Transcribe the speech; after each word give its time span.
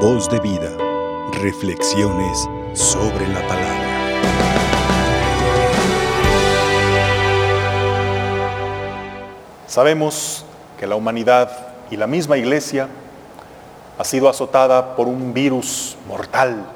Voz 0.00 0.28
de 0.28 0.38
vida. 0.40 0.76
Reflexiones 1.40 2.46
sobre 2.74 3.26
la 3.28 3.40
palabra. 3.48 3.86
Sabemos 9.66 10.44
que 10.78 10.86
la 10.86 10.96
humanidad 10.96 11.50
y 11.90 11.96
la 11.96 12.06
misma 12.06 12.36
iglesia 12.36 12.88
ha 13.96 14.04
sido 14.04 14.28
azotada 14.28 14.96
por 14.96 15.08
un 15.08 15.32
virus 15.32 15.96
mortal 16.06 16.66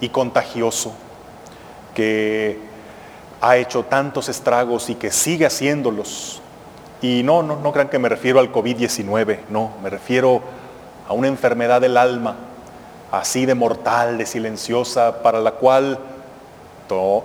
y 0.00 0.08
contagioso 0.08 0.94
que 1.94 2.58
ha 3.40 3.56
hecho 3.56 3.84
tantos 3.84 4.28
estragos 4.28 4.90
y 4.90 4.96
que 4.96 5.12
sigue 5.12 5.46
haciéndolos. 5.46 6.42
Y 7.00 7.22
no, 7.22 7.44
no, 7.44 7.54
no 7.54 7.72
crean 7.72 7.88
que 7.88 8.00
me 8.00 8.08
refiero 8.08 8.40
al 8.40 8.50
COVID-19, 8.50 9.42
no, 9.48 9.74
me 9.80 9.90
refiero 9.90 10.42
a 11.08 11.12
una 11.12 11.28
enfermedad 11.28 11.80
del 11.80 11.96
alma, 11.96 12.34
así 13.20 13.46
de 13.46 13.54
mortal, 13.54 14.18
de 14.18 14.26
silenciosa, 14.26 15.22
para 15.22 15.40
la 15.40 15.52
cual 15.52 15.98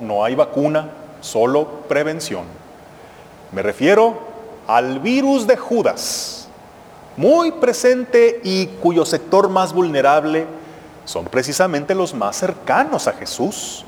no 0.01 0.23
hay 0.23 0.35
vacuna, 0.35 0.89
solo 1.21 1.67
prevención. 1.87 2.43
Me 3.51 3.61
refiero 3.61 4.17
al 4.67 4.99
virus 4.99 5.47
de 5.47 5.57
Judas, 5.57 6.47
muy 7.17 7.51
presente 7.51 8.39
y 8.43 8.67
cuyo 8.67 9.05
sector 9.05 9.49
más 9.49 9.73
vulnerable 9.73 10.47
son 11.05 11.25
precisamente 11.25 11.95
los 11.95 12.13
más 12.13 12.37
cercanos 12.37 13.07
a 13.07 13.13
Jesús. 13.13 13.83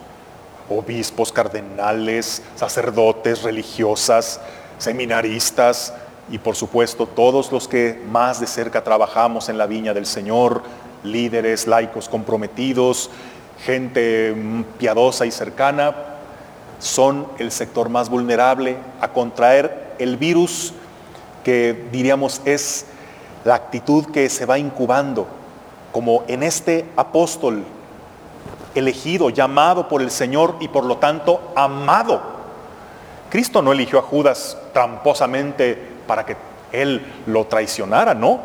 Obispos, 0.69 1.31
cardenales, 1.31 2.41
sacerdotes, 2.55 3.43
religiosas, 3.43 4.39
seminaristas 4.77 5.93
y 6.29 6.37
por 6.37 6.55
supuesto 6.55 7.05
todos 7.05 7.51
los 7.51 7.67
que 7.67 8.01
más 8.09 8.39
de 8.39 8.47
cerca 8.47 8.83
trabajamos 8.83 9.49
en 9.49 9.57
la 9.57 9.67
viña 9.67 9.93
del 9.93 10.05
Señor, 10.05 10.63
líderes, 11.03 11.67
laicos 11.67 12.09
comprometidos, 12.09 13.09
gente 13.63 14.35
piadosa 14.77 15.25
y 15.25 15.31
cercana, 15.31 15.95
son 16.79 17.27
el 17.37 17.51
sector 17.51 17.89
más 17.89 18.09
vulnerable 18.09 18.77
a 18.99 19.09
contraer 19.09 19.95
el 19.99 20.17
virus 20.17 20.73
que 21.43 21.87
diríamos 21.91 22.41
es 22.45 22.85
la 23.43 23.55
actitud 23.55 24.05
que 24.07 24.29
se 24.29 24.45
va 24.45 24.57
incubando, 24.57 25.27
como 25.91 26.23
en 26.27 26.43
este 26.43 26.85
apóstol 26.95 27.63
elegido, 28.75 29.29
llamado 29.29 29.87
por 29.87 30.01
el 30.01 30.11
Señor 30.11 30.55
y 30.59 30.67
por 30.67 30.85
lo 30.85 30.97
tanto 30.97 31.51
amado. 31.55 32.21
Cristo 33.29 33.61
no 33.61 33.71
eligió 33.71 33.99
a 33.99 34.03
Judas 34.03 34.57
tramposamente 34.73 35.77
para 36.07 36.25
que 36.25 36.35
él 36.71 37.05
lo 37.25 37.45
traicionara, 37.45 38.13
no. 38.13 38.39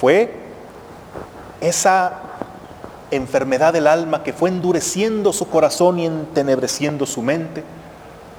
Fue 0.00 0.47
esa 1.60 2.20
enfermedad 3.10 3.72
del 3.72 3.86
alma 3.86 4.22
que 4.22 4.32
fue 4.32 4.50
endureciendo 4.50 5.32
su 5.32 5.48
corazón 5.48 5.98
y 5.98 6.06
entenebreciendo 6.06 7.06
su 7.06 7.22
mente 7.22 7.64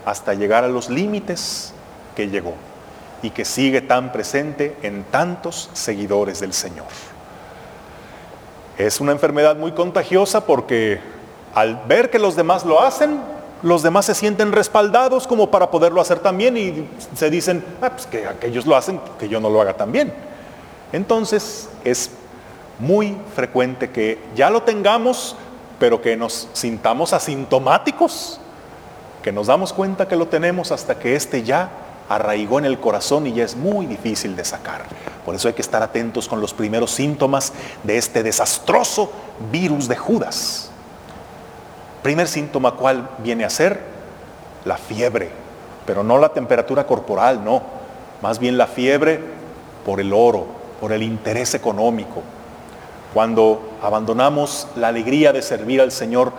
hasta 0.06 0.34
llegar 0.34 0.64
a 0.64 0.68
los 0.68 0.90
límites 0.90 1.74
que 2.16 2.30
llegó 2.30 2.54
y 3.22 3.32
que 3.32 3.46
sigue 3.46 3.82
tan 3.82 4.12
presente 4.12 4.78
en 4.82 5.04
tantos 5.04 5.70
seguidores 5.74 6.40
del 6.40 6.54
Señor. 6.54 6.88
Es 8.78 9.02
una 9.02 9.12
enfermedad 9.12 9.58
muy 9.58 9.74
contagiosa 9.74 10.46
porque 10.46 11.02
al 11.54 11.82
ver 11.88 12.10
que 12.10 12.20
los 12.20 12.36
demás 12.36 12.64
lo 12.64 12.82
hacen, 12.82 13.20
los 13.62 13.84
demás 13.84 14.06
se 14.06 14.16
sienten 14.16 14.54
respaldados 14.54 15.28
como 15.28 15.52
para 15.52 15.70
poderlo 15.70 16.00
hacer 16.00 16.20
también 16.20 16.56
y 16.56 16.88
se 17.16 17.30
dicen, 17.30 17.64
ah, 17.82 17.90
pues 17.90 18.06
que 18.06 18.26
aquellos 18.26 18.66
lo 18.66 18.76
hacen, 18.76 19.02
que 19.20 19.28
yo 19.28 19.42
no 19.42 19.50
lo 19.50 19.60
haga 19.60 19.74
también. 19.74 20.14
Entonces 20.94 21.70
es 21.84 22.10
muy 22.80 23.18
frecuente 23.36 23.90
que 23.92 24.18
ya 24.36 24.50
lo 24.50 24.64
tengamos, 24.64 25.36
pero 25.80 26.02
que 26.02 26.16
nos 26.18 26.48
sintamos 26.54 27.14
asintomáticos, 27.14 28.40
que 29.22 29.32
nos 29.32 29.48
damos 29.48 29.74
cuenta 29.74 30.08
que 30.08 30.16
lo 30.16 30.28
tenemos 30.28 30.72
hasta 30.72 30.98
que 30.98 31.16
este 31.16 31.44
ya 31.44 31.70
arraigó 32.10 32.58
en 32.58 32.66
el 32.66 32.80
corazón 32.80 33.28
y 33.28 33.34
ya 33.34 33.44
es 33.44 33.56
muy 33.56 33.86
difícil 33.86 34.36
de 34.36 34.44
sacar. 34.44 34.82
Por 35.26 35.36
eso 35.36 35.48
hay 35.48 35.54
que 35.54 35.62
estar 35.62 35.84
atentos 35.84 36.28
con 36.28 36.42
los 36.42 36.54
primeros 36.54 36.92
síntomas 36.92 37.54
de 37.84 37.98
este 37.98 38.24
desastroso 38.24 39.12
virus 39.52 39.88
de 39.88 39.96
Judas. 39.96 40.72
Primer 42.02 42.28
síntoma, 42.28 42.76
¿cuál 42.76 43.10
viene 43.20 43.44
a 43.46 43.50
ser? 43.50 43.82
La 44.66 44.78
fiebre, 44.78 45.30
pero 45.86 46.04
no 46.04 46.18
la 46.18 46.30
temperatura 46.30 46.88
corporal, 46.88 47.44
no. 47.44 47.62
Más 48.22 48.40
bien 48.40 48.58
la 48.58 48.68
fiebre 48.68 49.20
por 49.86 50.00
el 50.00 50.14
oro, 50.14 50.48
por 50.80 50.92
el 50.94 51.04
interés 51.04 51.54
económico. 51.54 52.24
Cuando 53.14 53.62
abandonamos 53.82 54.68
la 54.76 54.90
alegría 54.90 55.34
de 55.34 55.42
servir 55.42 55.82
al 55.82 55.92
Señor 55.92 56.32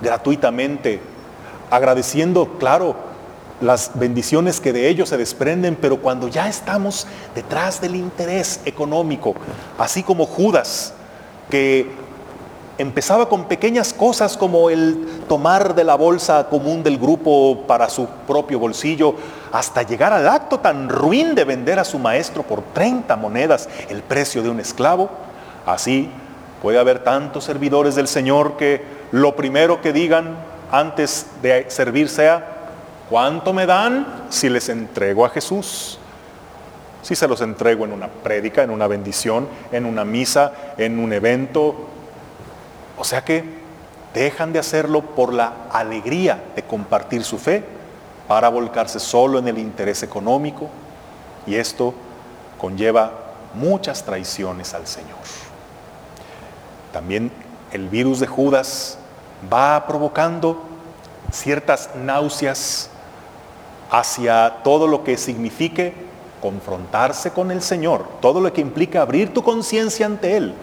gratuitamente, 0.00 1.00
agradeciendo, 1.70 2.58
claro, 2.58 2.94
las 3.62 3.92
bendiciones 3.94 4.60
que 4.60 4.72
de 4.72 4.88
ellos 4.88 5.08
se 5.08 5.16
desprenden, 5.16 5.76
pero 5.80 5.98
cuando 5.98 6.28
ya 6.28 6.48
estamos 6.48 7.06
detrás 7.34 7.80
del 7.80 7.94
interés 7.94 8.60
económico, 8.64 9.34
así 9.78 10.02
como 10.02 10.26
Judas, 10.26 10.92
que 11.48 11.90
empezaba 12.78 13.28
con 13.28 13.44
pequeñas 13.44 13.92
cosas 13.92 14.36
como 14.36 14.68
el 14.68 15.06
tomar 15.28 15.74
de 15.74 15.84
la 15.84 15.94
bolsa 15.94 16.48
común 16.48 16.82
del 16.82 16.98
grupo 16.98 17.64
para 17.66 17.88
su 17.88 18.06
propio 18.26 18.58
bolsillo, 18.58 19.14
hasta 19.52 19.82
llegar 19.82 20.12
al 20.12 20.26
acto 20.26 20.58
tan 20.58 20.88
ruin 20.88 21.34
de 21.34 21.44
vender 21.44 21.78
a 21.78 21.84
su 21.84 21.98
maestro 21.98 22.42
por 22.42 22.62
30 22.62 23.14
monedas 23.16 23.68
el 23.88 24.02
precio 24.02 24.42
de 24.42 24.48
un 24.48 24.60
esclavo, 24.60 25.10
así 25.66 26.10
puede 26.60 26.78
haber 26.78 27.00
tantos 27.00 27.44
servidores 27.44 27.94
del 27.94 28.08
Señor 28.08 28.56
que 28.56 28.82
lo 29.10 29.36
primero 29.36 29.80
que 29.80 29.92
digan 29.92 30.36
antes 30.70 31.26
de 31.42 31.66
servir 31.68 32.08
sea, 32.08 32.52
¿Cuánto 33.12 33.52
me 33.52 33.66
dan 33.66 34.06
si 34.30 34.48
les 34.48 34.70
entrego 34.70 35.26
a 35.26 35.28
Jesús? 35.28 35.98
Si 37.02 37.14
se 37.14 37.28
los 37.28 37.42
entrego 37.42 37.84
en 37.84 37.92
una 37.92 38.08
prédica, 38.08 38.62
en 38.62 38.70
una 38.70 38.86
bendición, 38.86 39.48
en 39.70 39.84
una 39.84 40.02
misa, 40.02 40.54
en 40.78 40.98
un 40.98 41.12
evento. 41.12 41.74
O 42.96 43.04
sea 43.04 43.22
que 43.22 43.44
dejan 44.14 44.54
de 44.54 44.60
hacerlo 44.60 45.02
por 45.02 45.34
la 45.34 45.52
alegría 45.70 46.42
de 46.56 46.62
compartir 46.62 47.22
su 47.22 47.36
fe 47.36 47.62
para 48.26 48.48
volcarse 48.48 48.98
solo 48.98 49.38
en 49.38 49.48
el 49.48 49.58
interés 49.58 50.02
económico 50.02 50.70
y 51.46 51.56
esto 51.56 51.92
conlleva 52.58 53.12
muchas 53.52 54.04
traiciones 54.04 54.72
al 54.72 54.86
Señor. 54.86 55.18
También 56.92 57.30
el 57.72 57.88
virus 57.88 58.20
de 58.20 58.26
Judas 58.26 58.98
va 59.52 59.86
provocando 59.86 60.62
ciertas 61.32 61.90
náuseas 61.96 62.90
hacia 63.90 64.62
todo 64.62 64.86
lo 64.86 65.04
que 65.04 65.16
signifique 65.16 65.94
confrontarse 66.40 67.30
con 67.30 67.50
el 67.50 67.62
Señor, 67.62 68.04
todo 68.20 68.40
lo 68.40 68.52
que 68.52 68.60
implica 68.60 69.02
abrir 69.02 69.32
tu 69.32 69.42
conciencia 69.42 70.06
ante 70.06 70.36
Él, 70.36 70.54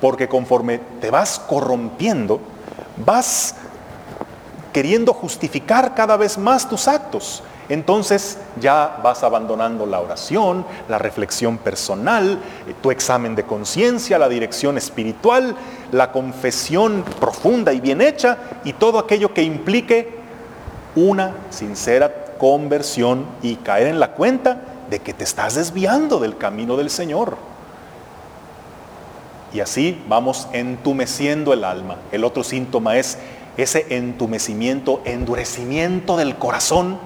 porque 0.00 0.28
conforme 0.28 0.80
te 1.00 1.10
vas 1.10 1.38
corrompiendo, 1.38 2.40
vas 2.96 3.54
queriendo 4.72 5.12
justificar 5.12 5.94
cada 5.94 6.16
vez 6.16 6.38
más 6.38 6.68
tus 6.68 6.88
actos. 6.88 7.42
Entonces 7.68 8.38
ya 8.60 8.98
vas 9.02 9.22
abandonando 9.22 9.86
la 9.86 10.00
oración, 10.00 10.66
la 10.88 10.98
reflexión 10.98 11.58
personal, 11.58 12.38
eh, 12.68 12.74
tu 12.82 12.90
examen 12.90 13.34
de 13.34 13.44
conciencia, 13.44 14.18
la 14.18 14.28
dirección 14.28 14.76
espiritual, 14.76 15.54
la 15.90 16.12
confesión 16.12 17.04
profunda 17.20 17.72
y 17.72 17.80
bien 17.80 18.00
hecha 18.00 18.38
y 18.64 18.72
todo 18.72 18.98
aquello 18.98 19.32
que 19.32 19.42
implique 19.42 20.20
una 20.94 21.34
sincera 21.50 22.36
conversión 22.38 23.26
y 23.40 23.56
caer 23.56 23.86
en 23.86 24.00
la 24.00 24.12
cuenta 24.12 24.60
de 24.90 24.98
que 24.98 25.14
te 25.14 25.24
estás 25.24 25.54
desviando 25.54 26.18
del 26.18 26.36
camino 26.36 26.76
del 26.76 26.90
Señor. 26.90 27.36
Y 29.54 29.60
así 29.60 30.02
vamos 30.08 30.48
entumeciendo 30.52 31.52
el 31.52 31.64
alma. 31.64 31.96
El 32.10 32.24
otro 32.24 32.42
síntoma 32.42 32.96
es 32.96 33.18
ese 33.56 33.86
entumecimiento, 33.90 35.02
endurecimiento 35.04 36.16
del 36.16 36.36
corazón, 36.36 36.98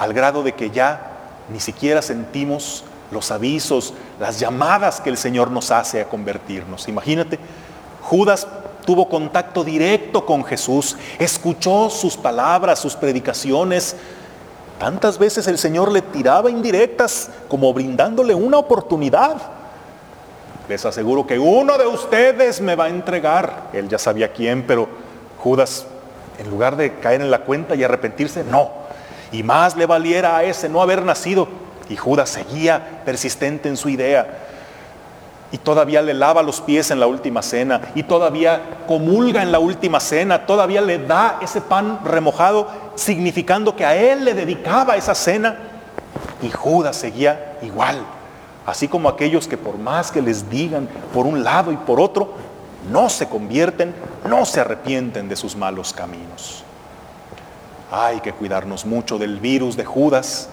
al 0.00 0.12
grado 0.12 0.42
de 0.42 0.52
que 0.52 0.70
ya 0.70 1.12
ni 1.48 1.60
siquiera 1.60 2.02
sentimos 2.02 2.82
los 3.12 3.30
avisos, 3.30 3.94
las 4.18 4.40
llamadas 4.40 5.00
que 5.00 5.10
el 5.10 5.16
Señor 5.16 5.52
nos 5.52 5.70
hace 5.70 6.00
a 6.00 6.08
convertirnos. 6.08 6.88
Imagínate, 6.88 7.38
Judas 8.02 8.48
tuvo 8.84 9.08
contacto 9.08 9.62
directo 9.62 10.26
con 10.26 10.44
Jesús, 10.44 10.96
escuchó 11.20 11.88
sus 11.90 12.16
palabras, 12.16 12.80
sus 12.80 12.96
predicaciones, 12.96 13.94
Tantas 14.80 15.18
veces 15.18 15.46
el 15.46 15.58
Señor 15.58 15.92
le 15.92 16.00
tiraba 16.00 16.48
indirectas 16.48 17.28
como 17.48 17.70
brindándole 17.74 18.34
una 18.34 18.56
oportunidad. 18.56 19.36
Les 20.70 20.86
aseguro 20.86 21.26
que 21.26 21.38
uno 21.38 21.76
de 21.76 21.86
ustedes 21.86 22.62
me 22.62 22.76
va 22.76 22.84
a 22.84 22.88
entregar. 22.88 23.68
Él 23.74 23.90
ya 23.90 23.98
sabía 23.98 24.32
quién, 24.32 24.66
pero 24.66 24.88
Judas, 25.36 25.84
en 26.38 26.48
lugar 26.48 26.76
de 26.76 26.94
caer 26.94 27.20
en 27.20 27.30
la 27.30 27.40
cuenta 27.40 27.74
y 27.74 27.84
arrepentirse, 27.84 28.42
no. 28.42 28.70
Y 29.32 29.42
más 29.42 29.76
le 29.76 29.86
valiera 29.86 30.36
a 30.36 30.44
ese 30.44 30.68
no 30.68 30.82
haber 30.82 31.02
nacido. 31.02 31.48
Y 31.88 31.96
Judas 31.96 32.30
seguía 32.30 33.02
persistente 33.04 33.68
en 33.68 33.76
su 33.76 33.88
idea. 33.88 34.46
y 35.52 35.58
todavía 35.58 36.00
le 36.00 36.14
lava 36.14 36.42
los 36.42 36.60
pies 36.60 36.90
en 36.90 37.00
la 37.00 37.08
última 37.08 37.42
cena 37.42 37.80
y 37.94 38.04
todavía 38.04 38.84
comulga 38.86 39.42
en 39.42 39.50
la 39.50 39.58
última 39.58 39.98
cena, 39.98 40.46
todavía 40.46 40.80
le 40.80 40.98
da 40.98 41.38
ese 41.42 41.60
pan 41.60 42.00
remojado, 42.04 42.68
significando 42.94 43.74
que 43.74 43.84
a 43.84 43.96
él 43.96 44.24
le 44.24 44.34
dedicaba 44.34 44.96
esa 44.96 45.14
cena. 45.14 45.58
Y 46.40 46.50
Judas 46.50 46.96
seguía 46.96 47.58
igual, 47.62 47.98
así 48.64 48.86
como 48.86 49.08
aquellos 49.08 49.48
que 49.48 49.56
por 49.56 49.76
más 49.76 50.12
que 50.12 50.22
les 50.22 50.48
digan 50.48 50.88
por 51.12 51.26
un 51.26 51.42
lado 51.42 51.72
y 51.72 51.76
por 51.76 52.00
otro, 52.00 52.34
no 52.90 53.10
se 53.10 53.28
convierten, 53.28 53.94
no 54.28 54.44
se 54.44 54.60
arrepienten 54.60 55.28
de 55.28 55.36
sus 55.36 55.56
malos 55.56 55.92
caminos. 55.92 56.64
Hay 57.90 58.20
que 58.20 58.32
cuidarnos 58.32 58.86
mucho 58.86 59.18
del 59.18 59.40
virus 59.40 59.76
de 59.76 59.84
Judas, 59.84 60.48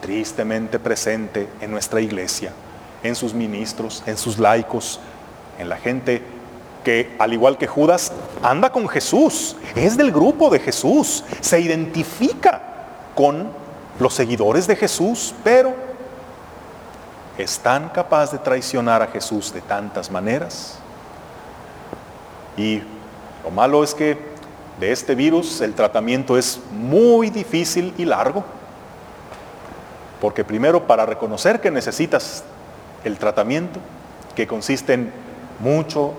tristemente 0.00 0.78
presente 0.78 1.48
en 1.60 1.70
nuestra 1.70 2.00
iglesia 2.00 2.52
en 3.02 3.14
sus 3.14 3.34
ministros, 3.34 4.02
en 4.06 4.16
sus 4.16 4.38
laicos, 4.38 5.00
en 5.58 5.68
la 5.68 5.76
gente 5.76 6.22
que, 6.84 7.14
al 7.18 7.32
igual 7.32 7.58
que 7.58 7.66
Judas, 7.66 8.12
anda 8.42 8.70
con 8.70 8.88
Jesús, 8.88 9.56
es 9.74 9.96
del 9.96 10.12
grupo 10.12 10.50
de 10.50 10.60
Jesús, 10.60 11.24
se 11.40 11.60
identifica 11.60 12.62
con 13.14 13.50
los 13.98 14.14
seguidores 14.14 14.66
de 14.66 14.76
Jesús, 14.76 15.34
pero 15.44 15.74
es 17.38 17.58
tan 17.58 17.88
capaz 17.90 18.32
de 18.32 18.38
traicionar 18.38 19.02
a 19.02 19.06
Jesús 19.08 19.52
de 19.52 19.60
tantas 19.60 20.10
maneras. 20.10 20.78
Y 22.56 22.82
lo 23.44 23.50
malo 23.50 23.82
es 23.82 23.94
que 23.94 24.31
de 24.80 24.92
este 24.92 25.14
virus 25.14 25.60
el 25.60 25.74
tratamiento 25.74 26.36
es 26.36 26.60
muy 26.72 27.30
difícil 27.30 27.94
y 27.98 28.04
largo, 28.04 28.44
porque 30.20 30.44
primero 30.44 30.86
para 30.86 31.06
reconocer 31.06 31.60
que 31.60 31.70
necesitas 31.70 32.44
el 33.04 33.18
tratamiento, 33.18 33.80
que 34.34 34.46
consiste 34.46 34.94
en 34.94 35.12
mucho 35.60 36.14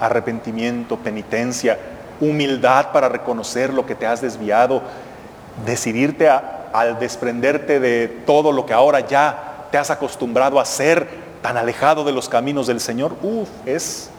arrepentimiento, 0.00 0.96
penitencia, 0.96 1.78
humildad 2.20 2.92
para 2.92 3.08
reconocer 3.08 3.72
lo 3.72 3.86
que 3.86 3.94
te 3.94 4.06
has 4.06 4.20
desviado, 4.20 4.82
decidirte 5.66 6.28
al 6.28 6.98
desprenderte 6.98 7.80
de 7.80 8.08
todo 8.08 8.52
lo 8.52 8.66
que 8.66 8.72
ahora 8.72 9.00
ya 9.00 9.66
te 9.70 9.78
has 9.78 9.90
acostumbrado 9.90 10.58
a 10.58 10.62
hacer, 10.62 11.08
tan 11.42 11.56
alejado 11.56 12.04
de 12.04 12.12
los 12.12 12.28
caminos 12.28 12.66
del 12.66 12.80
Señor, 12.80 13.16
uf, 13.22 13.48
es 13.66 14.10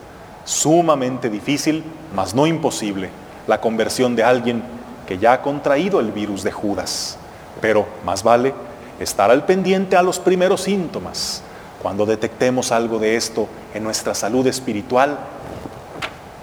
sumamente 0.43 1.29
difícil, 1.29 1.83
mas 2.15 2.33
no 2.33 2.47
imposible, 2.47 3.09
la 3.47 3.59
conversión 3.59 4.15
de 4.15 4.23
alguien 4.23 4.63
que 5.07 5.17
ya 5.17 5.33
ha 5.33 5.41
contraído 5.41 5.99
el 5.99 6.11
virus 6.11 6.43
de 6.43 6.51
Judas. 6.51 7.17
Pero 7.59 7.85
más 8.05 8.23
vale 8.23 8.53
estar 8.99 9.31
al 9.31 9.45
pendiente 9.45 9.95
a 9.95 10.03
los 10.03 10.19
primeros 10.19 10.61
síntomas, 10.61 11.41
cuando 11.81 12.05
detectemos 12.05 12.71
algo 12.71 12.99
de 12.99 13.15
esto 13.15 13.47
en 13.73 13.83
nuestra 13.83 14.13
salud 14.13 14.45
espiritual, 14.45 15.17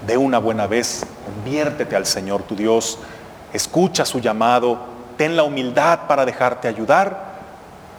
de 0.07 0.17
una 0.17 0.39
buena 0.39 0.67
vez, 0.67 1.05
conviértete 1.25 1.95
al 1.95 2.07
Señor 2.07 2.43
tu 2.43 2.57
Dios, 2.57 2.99
escucha 3.53 4.05
su 4.05 4.21
llamado, 4.21 4.79
ten 5.17 5.37
la 5.37 5.45
humildad 5.45 6.01
para 6.09 6.25
dejarte 6.25 6.67
ayudar, 6.67 7.39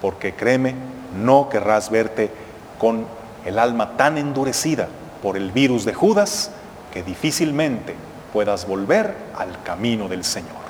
porque 0.01 0.33
créeme, 0.33 0.75
no 1.23 1.49
querrás 1.49 1.89
verte 1.89 2.31
con 2.77 3.05
el 3.45 3.59
alma 3.59 3.95
tan 3.95 4.17
endurecida 4.17 4.87
por 5.21 5.37
el 5.37 5.51
virus 5.51 5.85
de 5.85 5.93
Judas 5.93 6.51
que 6.93 7.03
difícilmente 7.03 7.95
puedas 8.31 8.67
volver 8.67 9.15
al 9.35 9.61
camino 9.63 10.07
del 10.07 10.23
Señor. 10.23 10.69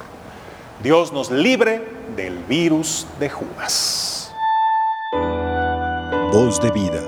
Dios 0.81 1.11
nos 1.11 1.29
libre 1.29 1.81
del 2.15 2.37
virus 2.39 3.05
de 3.19 3.29
Judas. 3.29 4.33
Voz 6.31 6.61
de 6.61 6.71
vida. 6.71 7.01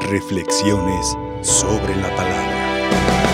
Reflexiones 0.00 1.16
sobre 1.42 1.96
la 1.96 2.14
palabra. 2.14 3.25